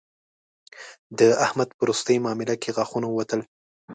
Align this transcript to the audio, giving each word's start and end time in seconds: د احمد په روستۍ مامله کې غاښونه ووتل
د 1.17 1.19
احمد 1.45 1.69
په 1.77 1.83
روستۍ 1.87 2.17
مامله 2.25 2.55
کې 2.61 2.73
غاښونه 2.77 3.07
ووتل 3.09 3.41